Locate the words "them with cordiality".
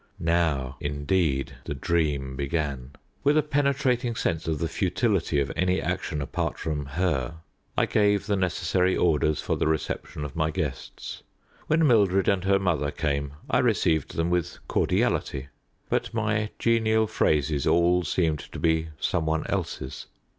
14.15-15.49